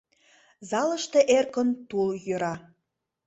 [0.69, 2.55] Залыште эркын тул йӧра.